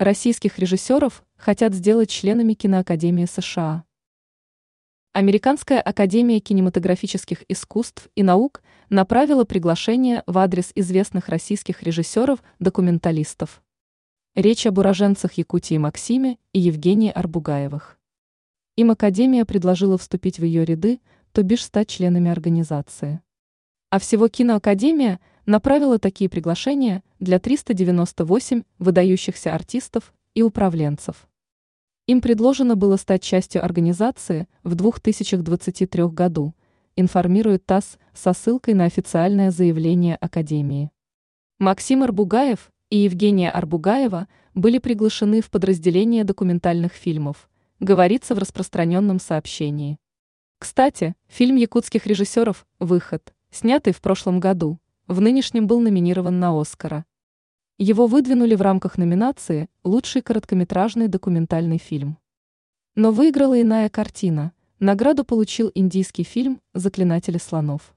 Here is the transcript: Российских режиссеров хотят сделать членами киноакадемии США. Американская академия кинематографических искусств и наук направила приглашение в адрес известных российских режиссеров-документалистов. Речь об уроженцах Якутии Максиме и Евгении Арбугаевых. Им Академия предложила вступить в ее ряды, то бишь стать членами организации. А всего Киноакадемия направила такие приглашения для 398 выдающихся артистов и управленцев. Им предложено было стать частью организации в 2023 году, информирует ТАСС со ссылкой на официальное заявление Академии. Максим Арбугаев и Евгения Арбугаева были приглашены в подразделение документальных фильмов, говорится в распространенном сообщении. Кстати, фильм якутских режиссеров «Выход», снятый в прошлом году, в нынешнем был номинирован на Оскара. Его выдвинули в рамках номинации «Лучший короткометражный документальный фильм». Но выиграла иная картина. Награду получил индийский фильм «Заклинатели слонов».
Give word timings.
Российских 0.00 0.58
режиссеров 0.58 1.22
хотят 1.36 1.74
сделать 1.74 2.08
членами 2.08 2.54
киноакадемии 2.54 3.26
США. 3.26 3.84
Американская 5.12 5.78
академия 5.78 6.40
кинематографических 6.40 7.44
искусств 7.50 8.08
и 8.14 8.22
наук 8.22 8.62
направила 8.88 9.44
приглашение 9.44 10.22
в 10.26 10.38
адрес 10.38 10.72
известных 10.74 11.28
российских 11.28 11.82
режиссеров-документалистов. 11.82 13.62
Речь 14.34 14.66
об 14.66 14.78
уроженцах 14.78 15.34
Якутии 15.34 15.76
Максиме 15.76 16.38
и 16.54 16.60
Евгении 16.60 17.10
Арбугаевых. 17.10 17.98
Им 18.76 18.92
Академия 18.92 19.44
предложила 19.44 19.98
вступить 19.98 20.38
в 20.38 20.44
ее 20.44 20.64
ряды, 20.64 21.00
то 21.32 21.42
бишь 21.42 21.66
стать 21.66 21.90
членами 21.90 22.30
организации. 22.30 23.20
А 23.90 23.98
всего 23.98 24.28
Киноакадемия 24.28 25.20
направила 25.44 25.98
такие 25.98 26.30
приглашения 26.30 27.02
для 27.20 27.38
398 27.38 28.62
выдающихся 28.78 29.54
артистов 29.54 30.14
и 30.34 30.42
управленцев. 30.42 31.28
Им 32.06 32.22
предложено 32.22 32.76
было 32.76 32.96
стать 32.96 33.22
частью 33.22 33.62
организации 33.62 34.48
в 34.64 34.74
2023 34.74 36.04
году, 36.08 36.54
информирует 36.96 37.64
ТАСС 37.66 37.98
со 38.14 38.32
ссылкой 38.32 38.74
на 38.74 38.84
официальное 38.84 39.50
заявление 39.50 40.16
Академии. 40.16 40.90
Максим 41.58 42.02
Арбугаев 42.02 42.72
и 42.88 42.96
Евгения 42.98 43.50
Арбугаева 43.50 44.26
были 44.54 44.78
приглашены 44.78 45.42
в 45.42 45.50
подразделение 45.50 46.24
документальных 46.24 46.92
фильмов, 46.94 47.50
говорится 47.80 48.34
в 48.34 48.38
распространенном 48.38 49.20
сообщении. 49.20 49.98
Кстати, 50.58 51.14
фильм 51.28 51.56
якутских 51.56 52.06
режиссеров 52.06 52.66
«Выход», 52.78 53.34
снятый 53.50 53.92
в 53.92 54.00
прошлом 54.00 54.40
году, 54.40 54.78
в 55.06 55.20
нынешнем 55.20 55.66
был 55.66 55.80
номинирован 55.80 56.38
на 56.38 56.58
Оскара. 56.58 57.04
Его 57.82 58.06
выдвинули 58.06 58.54
в 58.54 58.60
рамках 58.60 58.98
номинации 58.98 59.66
«Лучший 59.84 60.20
короткометражный 60.20 61.08
документальный 61.08 61.78
фильм». 61.78 62.18
Но 62.94 63.10
выиграла 63.10 63.58
иная 63.58 63.88
картина. 63.88 64.52
Награду 64.80 65.24
получил 65.24 65.72
индийский 65.74 66.22
фильм 66.22 66.60
«Заклинатели 66.74 67.38
слонов». 67.38 67.94